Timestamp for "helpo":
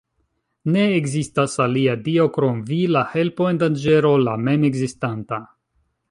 3.11-3.49